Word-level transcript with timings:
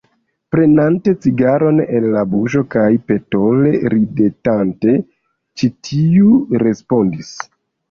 Prenante 0.53 1.11
cigaron 1.25 1.81
el 1.97 2.07
la 2.15 2.23
buŝo 2.31 2.63
kaj 2.77 2.87
petole 3.11 3.75
ridetante, 3.95 4.97
ĉi 5.63 5.73
tiu 5.91 6.35
respondis: 6.67 7.33